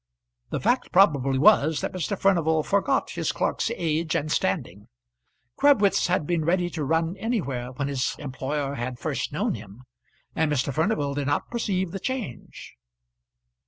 [0.49, 2.17] The fact probably was, that Mr.
[2.17, 4.87] Furnival forgot his clerk's age and standing.
[5.59, 9.83] Crabwitz had been ready to run anywhere when his employer had first known him,
[10.35, 10.73] and Mr.
[10.73, 12.73] Furnival did not perceive the change.